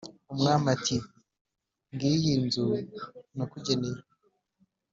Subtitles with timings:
[0.33, 0.97] umwami ati:
[1.93, 2.65] "Ngiyi inzu
[3.35, 3.99] nakugeneye